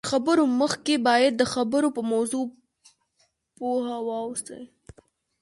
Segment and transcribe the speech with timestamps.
[0.03, 2.45] تر خبرو مخکې باید د خبرو په موضوع
[3.57, 4.63] پوه واوسئ